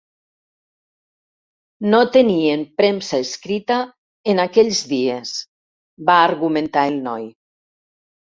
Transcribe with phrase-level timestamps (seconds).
[1.93, 3.77] "No tenien premsa escrita
[4.33, 5.33] en aquells dies",
[6.11, 7.29] va argumentar el noi.